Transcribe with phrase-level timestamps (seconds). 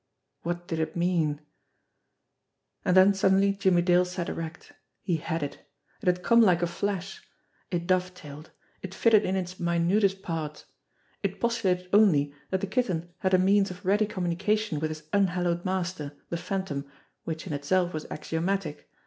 [0.41, 1.41] What did it mean?
[2.83, 4.73] And then suddenly Jimmie Dale sat erect.
[5.03, 5.59] He had it!
[6.01, 7.21] It had come like a flash.
[7.69, 8.49] It dovetailed;
[8.81, 10.65] it fitted in its minutest part.
[11.21, 15.63] It postulated only that the Kitten had a means of ready communication with his unhallowed
[15.65, 16.87] master, the Phan tom,
[17.25, 18.89] which in itself was axiomatic.